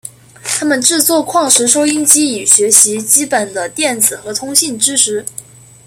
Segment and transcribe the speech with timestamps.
[0.43, 5.23] 他们制作矿石收音机以学习基本的电子和通信知识。